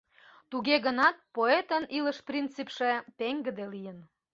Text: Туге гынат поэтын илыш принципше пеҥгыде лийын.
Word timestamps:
Туге 0.49 0.75
гынат 0.85 1.15
поэтын 1.35 1.83
илыш 1.97 2.17
принципше 2.27 2.91
пеҥгыде 3.17 3.65
лийын. 3.73 3.97